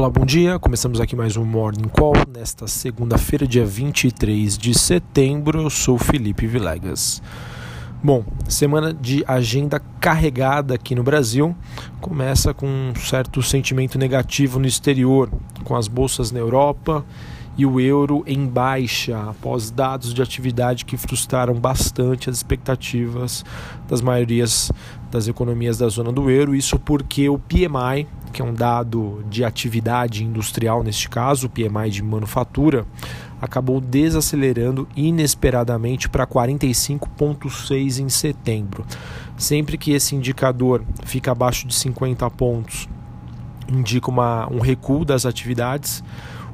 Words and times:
Olá, 0.00 0.08
bom 0.08 0.24
dia. 0.24 0.58
Começamos 0.58 0.98
aqui 0.98 1.14
mais 1.14 1.36
um 1.36 1.44
Morning 1.44 1.86
Call 1.86 2.14
nesta 2.34 2.66
segunda-feira, 2.66 3.46
dia 3.46 3.66
23 3.66 4.56
de 4.56 4.72
setembro. 4.72 5.60
Eu 5.60 5.68
sou 5.68 5.98
Felipe 5.98 6.46
Vilegas. 6.46 7.22
Bom, 8.02 8.24
semana 8.48 8.94
de 8.94 9.22
agenda 9.28 9.78
carregada 10.00 10.74
aqui 10.74 10.94
no 10.94 11.02
Brasil. 11.02 11.54
Começa 12.00 12.54
com 12.54 12.66
um 12.66 12.94
certo 12.94 13.42
sentimento 13.42 13.98
negativo 13.98 14.58
no 14.58 14.66
exterior, 14.66 15.30
com 15.64 15.76
as 15.76 15.86
bolsas 15.86 16.32
na 16.32 16.38
Europa 16.38 17.04
e 17.58 17.66
o 17.66 17.78
euro 17.78 18.24
em 18.26 18.46
baixa 18.46 19.18
após 19.28 19.70
dados 19.70 20.14
de 20.14 20.22
atividade 20.22 20.86
que 20.86 20.96
frustraram 20.96 21.52
bastante 21.52 22.30
as 22.30 22.36
expectativas 22.36 23.44
das 23.86 24.00
maiorias 24.00 24.72
das 25.10 25.28
economias 25.28 25.76
da 25.76 25.88
zona 25.88 26.10
do 26.10 26.30
euro. 26.30 26.54
Isso 26.54 26.78
porque 26.78 27.28
o 27.28 27.38
PMI, 27.38 28.06
que 28.32 28.42
é 28.42 28.44
um 28.44 28.54
dado 28.54 29.24
de 29.28 29.44
atividade 29.44 30.24
industrial 30.24 30.82
neste 30.82 31.08
caso, 31.08 31.46
o 31.46 31.50
PMI 31.50 31.90
de 31.90 32.02
manufatura, 32.02 32.86
acabou 33.40 33.80
desacelerando 33.80 34.86
inesperadamente 34.94 36.08
para 36.08 36.26
45,6 36.26 37.98
em 37.98 38.08
setembro. 38.08 38.84
Sempre 39.36 39.78
que 39.78 39.92
esse 39.92 40.14
indicador 40.14 40.82
fica 41.04 41.32
abaixo 41.32 41.66
de 41.66 41.74
50 41.74 42.28
pontos, 42.30 42.88
indica 43.68 44.10
uma, 44.10 44.46
um 44.52 44.60
recuo 44.60 45.04
das 45.04 45.24
atividades. 45.24 46.04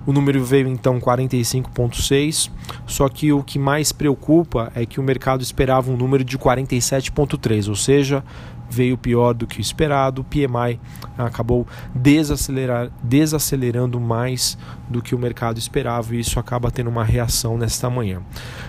O 0.06 0.12
número 0.12 0.42
veio 0.44 0.68
então 0.68 1.00
45,6, 1.00 2.50
só 2.86 3.08
que 3.08 3.32
o 3.32 3.42
que 3.42 3.58
mais 3.58 3.90
preocupa 3.90 4.70
é 4.74 4.86
que 4.86 5.00
o 5.00 5.02
mercado 5.02 5.42
esperava 5.42 5.90
um 5.90 5.96
número 5.96 6.22
de 6.22 6.38
47,3, 6.38 7.68
ou 7.68 7.74
seja, 7.74 8.22
veio 8.70 8.96
pior 8.96 9.34
do 9.34 9.46
que 9.46 9.58
o 9.58 9.60
esperado. 9.60 10.22
O 10.22 10.24
PMI 10.24 10.78
acabou 11.16 11.66
desacelerar, 11.94 12.90
desacelerando 13.02 14.00
mais 14.00 14.56
do 14.88 15.02
que 15.02 15.14
o 15.14 15.18
mercado 15.18 15.58
esperava 15.58 16.14
e 16.14 16.20
isso 16.20 16.38
acaba 16.38 16.70
tendo 16.70 16.90
uma 16.90 17.04
reação 17.04 17.56
nesta 17.56 17.88
manhã. 17.88 18.22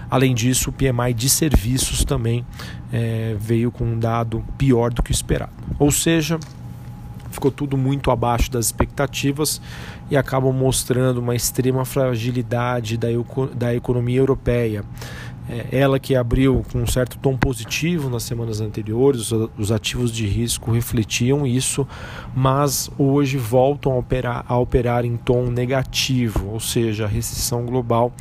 Além 0.09 0.33
disso, 0.33 0.70
o 0.70 0.73
PMI 0.73 1.14
de 1.14 1.30
serviços 1.30 2.04
também 2.04 2.45
é, 2.92 3.36
veio 3.39 3.72
com 3.72 3.83
um 3.83 4.00
dado 4.00 4.44
pior 4.58 4.92
do 4.92 5.04
que 5.04 5.11
o 5.11 5.14
esperado. 5.14 5.52
Ou 5.78 5.92
seja, 5.92 6.39
ficou 7.38 7.52
tudo 7.52 7.77
muito 7.77 8.09
abaixo 8.09 8.52
das 8.52 8.66
expectativas 8.66 9.61
e 10.09 10.17
acabam 10.17 10.52
mostrando 10.52 11.19
uma 11.19 11.35
extrema 11.35 11.85
fragilidade 11.85 12.97
da, 12.97 13.07
da 13.53 13.75
economia 13.75 14.17
europeia. 14.17 14.83
É, 15.49 15.80
ela 15.80 15.97
que 15.97 16.13
abriu 16.13 16.65
com 16.71 16.80
um 16.80 16.88
certo 16.88 17.17
tom 17.19 17.38
positivo 17.38 18.09
nas 18.09 18.23
semanas 18.23 18.59
anteriores, 18.59 19.31
os 19.58 19.71
ativos 19.71 20.11
de 20.11 20.25
risco 20.25 20.71
refletiam 20.71 21.47
isso, 21.47 21.88
mas 22.35 22.89
hoje 22.97 23.38
voltam 23.38 23.93
a 23.93 23.97
operar, 23.97 24.43
a 24.45 24.58
operar 24.58 25.05
em 25.05 25.15
tom 25.15 25.45
negativo, 25.49 26.49
ou 26.52 26.59
seja, 26.59 27.05
a 27.05 27.08
recessão 27.08 27.65
global 27.65 28.11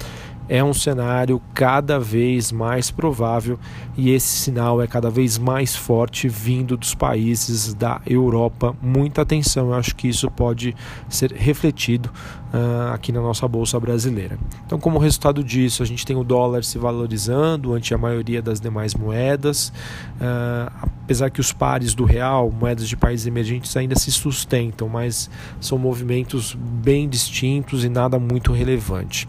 é 0.48 0.62
um 0.62 0.72
cenário 0.72 1.40
cada 1.54 1.98
vez 1.98 2.52
mais 2.52 2.90
provável 2.90 3.58
e 3.96 4.10
esse 4.10 4.28
sinal 4.28 4.80
é 4.80 4.86
cada 4.86 5.10
vez 5.10 5.38
mais 5.38 5.74
forte 5.74 6.28
vindo 6.28 6.76
dos 6.76 6.94
países 6.94 7.74
da 7.74 8.00
Europa. 8.06 8.74
Muita 8.80 9.22
atenção, 9.22 9.68
eu 9.68 9.74
acho 9.74 9.94
que 9.96 10.08
isso 10.08 10.30
pode 10.30 10.74
ser 11.08 11.32
refletido 11.32 12.10
uh, 12.52 12.92
aqui 12.92 13.12
na 13.12 13.20
nossa 13.20 13.46
bolsa 13.48 13.78
brasileira. 13.80 14.38
Então, 14.64 14.78
como 14.78 14.98
resultado 14.98 15.42
disso, 15.42 15.82
a 15.82 15.86
gente 15.86 16.04
tem 16.04 16.16
o 16.16 16.24
dólar 16.24 16.64
se 16.64 16.78
valorizando 16.78 17.74
ante 17.74 17.94
a 17.94 17.98
maioria 17.98 18.40
das 18.42 18.60
demais 18.60 18.94
moedas, 18.94 19.72
uh, 20.20 20.88
apesar 21.06 21.30
que 21.30 21.40
os 21.40 21.52
pares 21.52 21.94
do 21.94 22.04
real, 22.04 22.50
moedas 22.50 22.88
de 22.88 22.96
países 22.96 23.28
emergentes, 23.28 23.76
ainda 23.76 23.94
se 23.94 24.10
sustentam, 24.10 24.88
mas 24.88 25.30
são 25.60 25.78
movimentos 25.78 26.52
bem 26.58 27.08
distintos 27.08 27.84
e 27.84 27.88
nada 27.88 28.18
muito 28.18 28.52
relevante. 28.52 29.28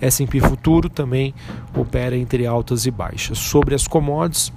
S&P 0.00 0.40
futuro 0.40 0.88
também 0.88 1.34
opera 1.76 2.16
entre 2.16 2.46
altas 2.46 2.86
e 2.86 2.90
baixas. 2.90 3.36
Sobre 3.36 3.74
as 3.74 3.86
commodities, 3.86 4.50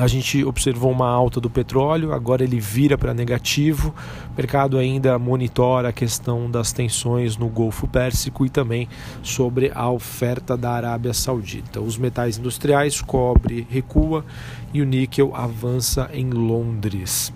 a 0.00 0.06
gente 0.06 0.42
observou 0.44 0.90
uma 0.90 1.10
alta 1.10 1.38
do 1.42 1.50
petróleo, 1.50 2.14
agora 2.14 2.42
ele 2.42 2.58
vira 2.58 2.96
para 2.96 3.12
negativo. 3.12 3.94
O 4.32 4.36
mercado 4.36 4.78
ainda 4.78 5.18
monitora 5.18 5.90
a 5.90 5.92
questão 5.92 6.50
das 6.50 6.72
tensões 6.72 7.36
no 7.36 7.48
Golfo 7.48 7.86
Pérsico 7.86 8.46
e 8.46 8.48
também 8.48 8.88
sobre 9.22 9.70
a 9.74 9.90
oferta 9.90 10.56
da 10.56 10.70
Arábia 10.70 11.12
Saudita. 11.12 11.82
Os 11.82 11.98
metais 11.98 12.38
industriais, 12.38 13.02
cobre 13.02 13.66
recua 13.68 14.24
e 14.72 14.80
o 14.80 14.86
níquel 14.86 15.34
avança 15.34 16.08
em 16.14 16.30
Londres. 16.30 17.30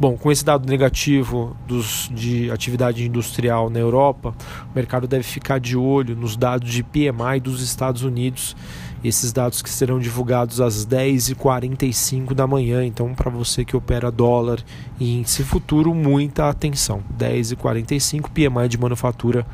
Bom, 0.00 0.16
com 0.16 0.32
esse 0.32 0.44
dado 0.44 0.68
negativo 0.68 1.56
dos, 1.68 2.10
de 2.12 2.50
atividade 2.50 3.06
industrial 3.06 3.70
na 3.70 3.78
Europa, 3.78 4.34
o 4.72 4.74
mercado 4.74 5.06
deve 5.06 5.22
ficar 5.22 5.60
de 5.60 5.76
olho 5.76 6.16
nos 6.16 6.36
dados 6.36 6.72
de 6.72 6.82
PMI 6.82 7.38
dos 7.40 7.62
Estados 7.62 8.02
Unidos 8.02 8.56
esses 9.02 9.32
dados 9.32 9.62
que 9.62 9.70
serão 9.70 9.98
divulgados 9.98 10.60
às 10.60 10.86
10h45 10.86 12.34
da 12.34 12.46
manhã. 12.46 12.84
Então, 12.84 13.14
para 13.14 13.30
você 13.30 13.64
que 13.64 13.76
opera 13.76 14.10
dólar 14.10 14.62
e 14.98 15.18
índice 15.18 15.42
futuro, 15.44 15.94
muita 15.94 16.48
atenção. 16.48 17.02
10h45, 17.18 18.30
PMI 18.30 18.68
de 18.68 18.78
manufatura 18.78 19.46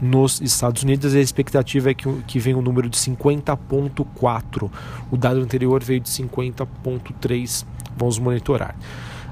nos 0.00 0.40
Estados 0.40 0.82
Unidos. 0.82 1.14
A 1.14 1.20
expectativa 1.20 1.90
é 1.90 1.94
que, 1.94 2.10
que 2.26 2.38
venha 2.38 2.56
um 2.56 2.62
número 2.62 2.88
de 2.88 2.96
50,4. 2.96 4.70
O 5.10 5.16
dado 5.16 5.40
anterior 5.40 5.82
veio 5.82 6.00
de 6.00 6.08
50,3. 6.08 7.64
Vamos 7.96 8.18
monitorar. 8.18 8.74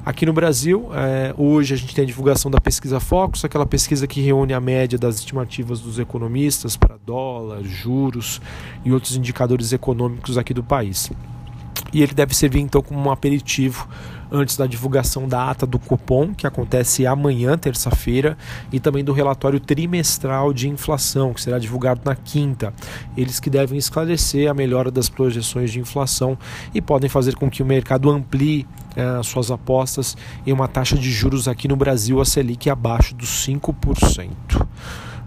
Aqui 0.05 0.27
no 0.27 0.33
Brasil, 0.33 0.91
é, 0.93 1.33
hoje 1.39 1.75
a 1.75 1.77
gente 1.77 1.95
tem 1.95 2.03
a 2.03 2.07
divulgação 2.07 2.51
da 2.51 2.61
pesquisa 2.61 2.99
Focus, 2.99 3.45
aquela 3.45 3.65
pesquisa 3.65 4.05
que 4.05 4.21
reúne 4.21 4.53
a 4.53 4.61
média 4.61 4.99
das 4.99 5.15
estimativas 5.15 5.79
dos 5.79 5.97
economistas 5.97 6.77
para 6.77 6.97
dólar, 7.07 7.63
juros 7.63 8.41
e 8.85 8.93
outros 8.93 9.15
indicadores 9.15 9.73
econômicos 9.73 10.37
aqui 10.37 10.53
do 10.53 10.65
país. 10.65 11.09
E 11.93 12.03
ele 12.03 12.15
deve 12.15 12.35
servir 12.35 12.61
então 12.61 12.83
como 12.83 13.01
um 13.01 13.11
aperitivo 13.11 13.89
antes 14.33 14.57
da 14.57 14.67
divulgação 14.67 15.29
da 15.29 15.51
ata 15.51 15.67
do 15.67 15.79
cupom, 15.79 16.35
que 16.35 16.47
acontece 16.47 17.07
amanhã, 17.07 17.59
terça-feira, 17.59 18.37
e 18.73 18.81
também 18.81 19.05
do 19.05 19.13
relatório 19.13 19.61
trimestral 19.61 20.55
de 20.55 20.69
inflação, 20.69 21.35
que 21.35 21.43
será 21.43 21.59
divulgado 21.59 22.01
na 22.03 22.17
quinta. 22.17 22.73
Eles 23.15 23.39
que 23.39 23.51
devem 23.51 23.79
esclarecer 23.79 24.51
a 24.51 24.55
melhora 24.55 24.91
das 24.91 25.11
projeções 25.11 25.71
de 25.71 25.79
inflação 25.79 26.39
e 26.75 26.81
podem 26.81 27.11
fazer 27.11 27.35
com 27.37 27.51
que 27.51 27.63
o 27.63 27.67
mercado 27.67 28.11
amplie 28.11 28.67
é, 28.97 29.23
suas 29.23 29.51
apostas 29.51 30.17
em 30.47 30.53
uma 30.53 30.67
taxa 30.67 30.97
de 30.97 31.11
juros 31.11 31.47
aqui 31.47 31.69
no 31.69 31.77
Brasil, 31.77 32.21
a 32.21 32.25
Selic 32.25 32.71
abaixo 32.71 33.15
dos 33.15 33.47
5%. 33.47 34.67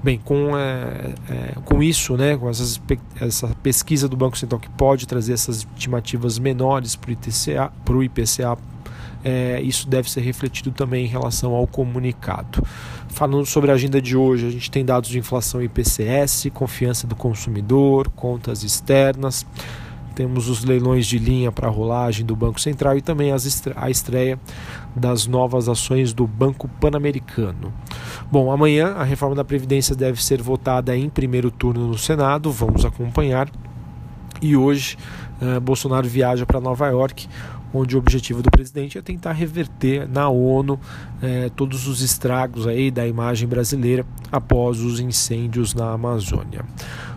Bem, 0.06 0.20
com, 0.24 0.56
é, 0.56 1.16
é, 1.28 1.54
com 1.66 1.82
isso, 1.82 2.16
né, 2.16 2.38
com 2.38 2.48
essas, 2.48 2.80
essa 3.20 3.48
pesquisa 3.64 4.08
do 4.08 4.16
Banco 4.16 4.38
Central 4.38 4.62
que 4.62 4.70
pode 4.70 5.08
trazer 5.08 5.34
essas 5.34 5.66
estimativas 5.76 6.38
menores 6.38 6.96
para 6.96 7.10
o 7.10 7.14
IPCA, 7.14 7.74
IPCA 8.04 8.56
é, 9.24 9.60
isso 9.64 9.90
deve 9.90 10.08
ser 10.08 10.22
refletido 10.22 10.70
também 10.70 11.06
em 11.06 11.08
relação 11.08 11.56
ao 11.56 11.66
comunicado. 11.66 12.62
Falando 13.08 13.48
sobre 13.48 13.72
a 13.72 13.74
agenda 13.74 14.00
de 14.00 14.16
hoje, 14.16 14.46
a 14.46 14.52
gente 14.52 14.70
tem 14.70 14.86
dados 14.86 15.10
de 15.10 15.18
inflação 15.18 15.60
IPCS, 15.60 16.52
confiança 16.54 17.08
do 17.08 17.16
consumidor, 17.16 18.08
contas 18.10 18.62
externas. 18.62 19.44
Temos 20.14 20.48
os 20.48 20.64
leilões 20.64 21.08
de 21.08 21.18
linha 21.18 21.52
para 21.52 21.68
rolagem 21.68 22.24
do 22.24 22.36
Banco 22.36 22.62
Central 22.62 22.96
e 22.96 23.02
também 23.02 23.32
a 23.32 23.90
estreia 23.90 24.40
das 24.96 25.26
novas 25.26 25.68
ações 25.68 26.14
do 26.14 26.28
Banco 26.28 26.68
Pan-Americano. 26.80 27.74
Bom, 28.32 28.52
amanhã 28.52 28.94
a 28.94 29.04
reforma 29.04 29.36
da 29.36 29.44
Previdência 29.44 29.96
deve 29.96 30.24
ser 30.24 30.42
votada 30.42 30.98
em 30.98 31.10
primeiro 31.10 31.52
turno 31.52 31.88
no 31.88 31.98
Senado, 31.98 32.52
vamos 32.52 32.84
acompanhar. 32.84 33.50
E 34.42 34.58
hoje, 34.58 34.98
uh, 35.42 35.62
Bolsonaro 35.62 36.08
viaja 36.08 36.46
para 36.46 36.60
Nova 36.60 36.88
York, 36.88 37.28
onde 37.74 37.96
o 37.96 38.00
objetivo 38.00 38.42
do 38.42 38.50
presidente 38.50 38.98
é 38.98 39.02
tentar 39.02 39.34
reverter 39.34 40.08
na 40.08 40.30
ONU 40.30 40.80
eh, 41.22 41.52
todos 41.58 41.88
os 41.88 42.02
estragos 42.02 42.66
aí 42.66 42.90
da 42.90 43.06
imagem 43.06 43.48
brasileira 43.48 44.06
após 44.32 44.80
os 44.80 45.02
incêndios 45.02 45.74
na 45.74 45.92
Amazônia. 45.92 46.64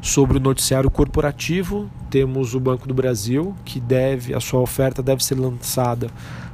Sobre 0.03 0.38
o 0.38 0.41
noticiário 0.41 0.91
corporativo, 0.91 1.88
temos 2.11 2.55
o 2.55 2.61
Banco 2.61 2.88
do 2.88 2.94
Brasil, 2.94 3.55
que 3.65 3.79
deve, 3.79 4.35
a 4.35 4.41
sua 4.41 4.61
oferta 4.61 5.00
deve 5.00 5.25
ser 5.25 5.37
lançada 5.37 6.09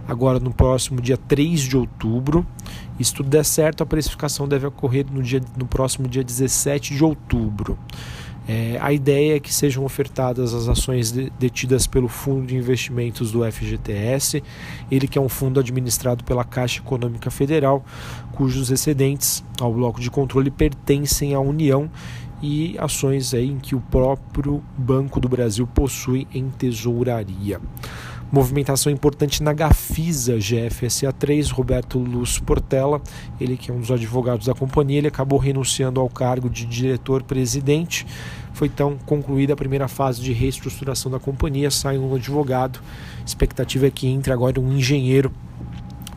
agora 0.07 0.39
no 0.39 0.53
próximo 0.53 1.01
dia 1.01 1.17
3 1.17 1.61
de 1.61 1.77
outubro. 1.77 2.47
E 2.99 3.05
se 3.05 3.13
tudo 3.13 3.29
der 3.29 3.45
certo, 3.45 3.83
a 3.83 3.87
precificação 3.87 4.47
deve 4.47 4.67
ocorrer 4.67 5.07
no, 5.11 5.23
dia, 5.23 5.41
no 5.57 5.67
próximo 5.67 6.07
dia 6.09 6.23
17 6.23 6.95
de 6.95 7.05
outubro. 7.05 7.79
É, 8.47 8.79
a 8.81 8.93
ideia 8.93 9.37
é 9.37 9.41
que 9.41 9.53
sejam 9.53 9.85
ofertadas 9.85 10.53
as 10.53 10.69
ações 10.69 11.11
detidas 11.11 11.87
pelo 11.87 12.09
Fundo 12.09 12.47
de 12.47 12.57
Investimentos 12.57 13.33
do 13.33 13.51
FGTS, 13.51 14.43
ele 14.91 15.09
que 15.09 15.17
é 15.17 15.21
um 15.21 15.31
fundo 15.31 15.59
administrado 15.59 16.23
pela 16.25 16.45
Caixa 16.45 16.81
Econômica 16.81 17.31
Federal, 17.31 17.83
cujos 18.33 18.71
excedentes 18.71 19.43
ao 19.59 19.73
bloco 19.73 19.99
de 19.99 20.11
controle 20.11 20.51
pertencem 20.51 21.33
à 21.33 21.41
União 21.41 21.91
e 22.43 22.77
ações 22.79 23.33
aí 23.33 23.51
em 23.51 23.59
que 23.59 23.75
o 23.75 23.81
próprio 23.81 24.63
Banco 24.77 25.19
do 25.19 25.29
Brasil 25.29 25.67
possui 25.67 26.29
em 26.35 26.51
tesouraria. 26.51 27.59
Movimentação 28.35 28.91
importante 28.91 29.45
na 29.45 29.53
Gafisa 29.53 30.35
GFSA3, 30.35 31.53
Roberto 31.53 32.01
Luz 32.01 32.37
Portela, 32.37 33.01
ele 33.41 33.57
que 33.57 33.71
é 33.71 33.75
um 33.75 33.79
dos 33.79 33.93
advogados 33.93 34.47
da 34.47 34.55
companhia, 34.55 34.99
ele 34.99 35.07
acabou 35.07 35.39
renunciando 35.39 36.01
ao 36.01 36.09
cargo 36.09 36.51
de 36.51 36.67
diretor-presidente. 36.67 38.05
Foi 38.53 38.67
então 38.67 38.99
concluída 39.07 39.53
a 39.53 39.57
primeira 39.57 39.87
fase 39.87 40.21
de 40.21 40.33
reestruturação 40.33 41.13
da 41.13 41.21
companhia, 41.21 41.71
sai 41.71 41.97
um 41.97 42.13
advogado. 42.13 42.81
A 43.21 43.25
expectativa 43.25 43.87
é 43.87 43.91
que 43.93 44.09
entre 44.09 44.33
agora 44.33 44.59
um 44.59 44.73
engenheiro 44.73 45.31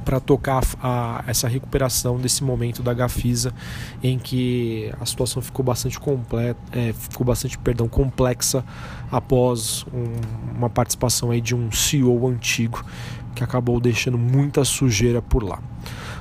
para 0.08 0.22
tocar 0.22 0.64
a, 0.82 1.22
essa 1.28 1.50
recuperação 1.50 2.18
desse 2.18 2.42
momento 2.42 2.82
da 2.82 2.94
Gafisa 2.94 3.54
em 4.02 4.18
que 4.18 4.90
a 5.02 5.06
situação 5.06 5.42
ficou 5.42 5.66
bastante 5.66 6.00
completa, 6.00 6.58
é, 6.72 6.94
ficou 6.94 7.26
bastante 7.26 7.58
perdão 7.58 7.90
complexa 7.90 8.64
após 9.12 9.86
um, 9.94 10.56
uma 10.56 10.70
participação 10.70 11.30
aí 11.30 11.42
de 11.42 11.54
um 11.54 11.70
CEO 11.74 12.26
antigo 12.26 12.86
que 13.36 13.44
acabou 13.44 13.82
deixando 13.82 14.18
muita 14.18 14.64
sujeira 14.64 15.22
por 15.22 15.44
lá. 15.44 15.60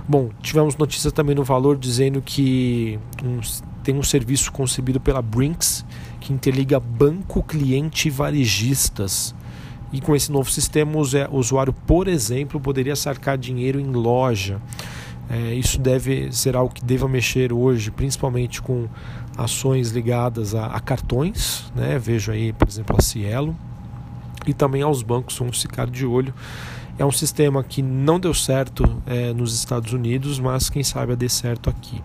Bom, 0.08 0.30
tivemos 0.42 0.76
notícia 0.76 1.12
também 1.12 1.36
no 1.36 1.44
Valor 1.44 1.78
dizendo 1.78 2.20
que 2.20 2.98
um, 3.24 3.38
tem 3.84 3.94
um 3.94 4.02
serviço 4.02 4.50
concebido 4.50 4.98
pela 4.98 5.22
Brinks 5.22 5.84
que 6.18 6.32
interliga 6.32 6.80
banco, 6.80 7.40
cliente 7.40 8.08
e 8.08 8.10
varejistas 8.10 9.32
e 9.92 10.00
com 10.00 10.14
esse 10.14 10.30
novo 10.32 10.50
sistema, 10.50 10.92
o 10.96 11.36
usuário, 11.36 11.72
por 11.72 12.08
exemplo, 12.08 12.60
poderia 12.60 12.96
sacar 12.96 13.38
dinheiro 13.38 13.78
em 13.78 13.92
loja. 13.92 14.60
É, 15.28 15.54
isso 15.54 15.80
deve 15.80 16.30
ser 16.32 16.56
algo 16.56 16.72
que 16.72 16.84
deva 16.84 17.08
mexer 17.08 17.52
hoje, 17.52 17.90
principalmente 17.90 18.62
com 18.62 18.88
ações 19.36 19.90
ligadas 19.90 20.54
a, 20.54 20.66
a 20.66 20.80
cartões. 20.80 21.64
Né? 21.74 21.98
Vejo 21.98 22.32
aí, 22.32 22.52
por 22.52 22.68
exemplo, 22.68 22.96
a 22.98 23.02
Cielo. 23.02 23.56
E 24.46 24.54
também 24.54 24.82
aos 24.82 25.02
bancos, 25.02 25.36
vamos 25.38 25.60
ficar 25.60 25.86
de 25.88 26.06
olho. 26.06 26.32
É 26.98 27.04
um 27.04 27.12
sistema 27.12 27.62
que 27.62 27.82
não 27.82 28.18
deu 28.18 28.32
certo 28.32 29.02
é, 29.06 29.32
nos 29.32 29.54
Estados 29.54 29.92
Unidos, 29.92 30.38
mas 30.38 30.70
quem 30.70 30.82
sabe 30.82 31.14
dê 31.16 31.28
certo 31.28 31.68
aqui. 31.68 32.00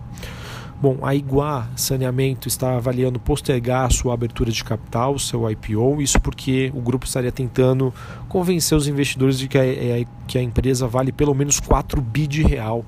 Bom, 0.82 0.98
a 1.02 1.14
Iguá 1.14 1.68
Saneamento 1.76 2.48
está 2.48 2.76
avaliando 2.76 3.20
postergar 3.20 3.86
a 3.86 3.90
sua 3.90 4.14
abertura 4.14 4.50
de 4.50 4.64
capital, 4.64 5.16
seu 5.16 5.48
IPO, 5.48 6.02
isso 6.02 6.20
porque 6.20 6.72
o 6.74 6.80
grupo 6.80 7.06
estaria 7.06 7.30
tentando 7.30 7.94
convencer 8.28 8.76
os 8.76 8.88
investidores 8.88 9.38
de 9.38 9.46
que 9.46 9.56
a, 9.56 9.64
é, 9.64 10.04
que 10.26 10.36
a 10.36 10.42
empresa 10.42 10.88
vale 10.88 11.12
pelo 11.12 11.36
menos 11.36 11.60
4 11.60 12.02
bi 12.02 12.26
de 12.26 12.42
real. 12.42 12.84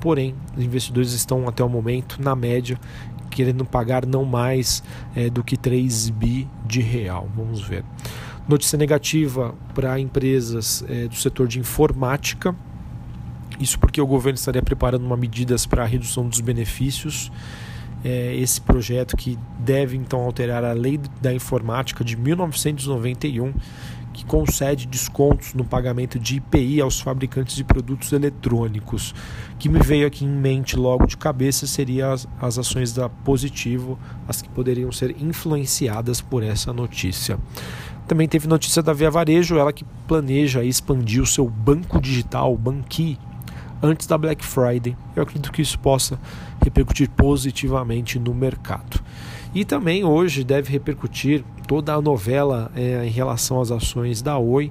Porém, 0.00 0.34
os 0.56 0.64
investidores 0.64 1.12
estão 1.12 1.46
até 1.46 1.62
o 1.62 1.68
momento, 1.68 2.20
na 2.20 2.34
média, 2.34 2.80
querendo 3.30 3.64
pagar 3.64 4.04
não 4.04 4.24
mais 4.24 4.82
é, 5.14 5.30
do 5.30 5.44
que 5.44 5.56
3 5.56 6.10
bi 6.10 6.48
de 6.66 6.80
real. 6.80 7.28
Vamos 7.36 7.62
ver. 7.62 7.84
Notícia 8.48 8.76
negativa 8.76 9.54
para 9.72 10.00
empresas 10.00 10.84
é, 10.88 11.06
do 11.06 11.14
setor 11.14 11.46
de 11.46 11.60
informática 11.60 12.56
isso 13.60 13.78
porque 13.78 14.00
o 14.00 14.06
governo 14.06 14.36
estaria 14.36 14.62
preparando 14.62 15.04
uma 15.04 15.16
medidas 15.16 15.66
para 15.66 15.82
a 15.82 15.86
redução 15.86 16.28
dos 16.28 16.40
benefícios. 16.40 17.30
É, 18.04 18.36
esse 18.36 18.60
projeto 18.60 19.16
que 19.16 19.38
deve 19.58 19.96
então 19.96 20.20
alterar 20.20 20.62
a 20.62 20.72
lei 20.72 21.00
da 21.20 21.32
informática 21.32 22.04
de 22.04 22.16
1991, 22.16 23.52
que 24.12 24.24
concede 24.24 24.86
descontos 24.86 25.52
no 25.52 25.64
pagamento 25.64 26.18
de 26.18 26.36
IPI 26.36 26.80
aos 26.80 27.00
fabricantes 27.00 27.54
de 27.54 27.64
produtos 27.64 28.12
eletrônicos. 28.12 29.14
que 29.58 29.68
me 29.68 29.78
veio 29.80 30.06
aqui 30.06 30.24
em 30.24 30.28
mente 30.28 30.76
logo 30.76 31.06
de 31.06 31.16
cabeça 31.16 31.66
seria 31.66 32.12
as, 32.12 32.28
as 32.40 32.58
ações 32.58 32.92
da 32.92 33.08
Positivo, 33.08 33.98
as 34.26 34.40
que 34.40 34.48
poderiam 34.48 34.90
ser 34.90 35.16
influenciadas 35.20 36.20
por 36.20 36.42
essa 36.42 36.72
notícia. 36.72 37.38
Também 38.06 38.28
teve 38.28 38.46
notícia 38.46 38.82
da 38.82 38.92
Via 38.92 39.10
Varejo, 39.10 39.58
ela 39.58 39.72
que 39.72 39.84
planeja 40.06 40.62
expandir 40.62 41.20
o 41.20 41.26
seu 41.26 41.48
banco 41.48 42.00
digital, 42.00 42.56
Banqui, 42.56 43.18
antes 43.82 44.06
da 44.06 44.16
Black 44.16 44.44
Friday. 44.44 44.96
Eu 45.14 45.22
acredito 45.22 45.52
que 45.52 45.62
isso 45.62 45.78
possa 45.78 46.18
repercutir 46.62 47.10
positivamente 47.10 48.18
no 48.18 48.34
mercado. 48.34 49.00
E 49.54 49.64
também 49.64 50.04
hoje 50.04 50.44
deve 50.44 50.70
repercutir 50.70 51.44
toda 51.66 51.94
a 51.94 52.00
novela 52.00 52.70
é, 52.74 53.04
em 53.06 53.10
relação 53.10 53.60
às 53.60 53.70
ações 53.70 54.20
da 54.22 54.38
Oi. 54.38 54.70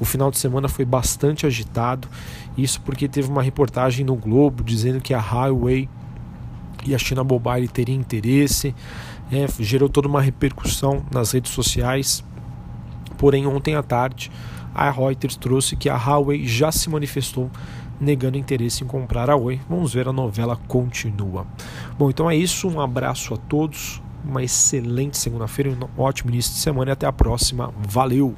O 0.00 0.04
final 0.04 0.30
de 0.30 0.38
semana 0.38 0.68
foi 0.68 0.84
bastante 0.84 1.46
agitado, 1.46 2.08
isso 2.56 2.80
porque 2.80 3.06
teve 3.06 3.28
uma 3.28 3.42
reportagem 3.42 4.04
no 4.04 4.16
Globo 4.16 4.64
dizendo 4.64 5.00
que 5.00 5.14
a 5.14 5.20
Highway 5.20 5.88
e 6.84 6.94
a 6.94 6.98
China 6.98 7.22
Mobile 7.22 7.68
teriam 7.68 8.00
interesse, 8.00 8.74
é, 9.30 9.46
gerou 9.62 9.88
toda 9.88 10.08
uma 10.08 10.20
repercussão 10.20 11.04
nas 11.12 11.32
redes 11.32 11.52
sociais. 11.52 12.24
Porém, 13.16 13.46
ontem 13.46 13.76
à 13.76 13.82
tarde, 13.82 14.30
a 14.74 14.90
Reuters 14.90 15.36
trouxe 15.36 15.76
que 15.76 15.88
a 15.88 15.96
Huawei 15.96 16.46
já 16.46 16.72
se 16.72 16.88
manifestou 16.88 17.50
negando 18.02 18.36
interesse 18.36 18.82
em 18.82 18.86
comprar 18.86 19.30
a 19.30 19.36
Oi. 19.36 19.60
Vamos 19.70 19.94
ver, 19.94 20.08
a 20.08 20.12
novela 20.12 20.58
continua. 20.68 21.46
Bom, 21.96 22.10
então 22.10 22.28
é 22.28 22.36
isso. 22.36 22.68
Um 22.68 22.80
abraço 22.80 23.32
a 23.32 23.36
todos. 23.36 24.02
Uma 24.24 24.42
excelente 24.42 25.16
segunda-feira, 25.16 25.70
um 25.70 26.00
ótimo 26.00 26.30
início 26.30 26.52
de 26.52 26.58
semana 26.58 26.90
e 26.90 26.92
até 26.92 27.06
a 27.06 27.12
próxima. 27.12 27.72
Valeu! 27.88 28.34